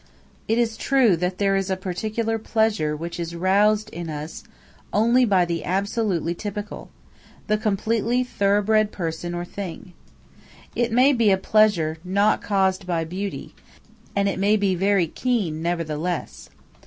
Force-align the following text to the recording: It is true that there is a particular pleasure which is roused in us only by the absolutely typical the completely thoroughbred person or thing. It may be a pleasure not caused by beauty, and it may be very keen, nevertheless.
It 0.47 0.57
is 0.57 0.77
true 0.77 1.15
that 1.17 1.37
there 1.37 1.55
is 1.55 1.69
a 1.69 1.77
particular 1.77 2.39
pleasure 2.39 2.95
which 2.95 3.19
is 3.19 3.35
roused 3.35 3.87
in 3.91 4.09
us 4.09 4.43
only 4.91 5.25
by 5.25 5.45
the 5.45 5.63
absolutely 5.63 6.33
typical 6.33 6.89
the 7.45 7.55
completely 7.59 8.23
thoroughbred 8.23 8.91
person 8.91 9.35
or 9.35 9.45
thing. 9.45 9.93
It 10.75 10.91
may 10.91 11.13
be 11.13 11.29
a 11.29 11.37
pleasure 11.37 11.99
not 12.03 12.41
caused 12.41 12.87
by 12.87 13.03
beauty, 13.03 13.53
and 14.15 14.27
it 14.27 14.39
may 14.39 14.57
be 14.57 14.73
very 14.73 15.05
keen, 15.05 15.61
nevertheless. 15.61 16.49